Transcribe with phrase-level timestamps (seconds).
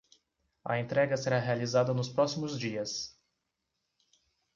[0.65, 3.15] A entrega será realizada nos próximos dias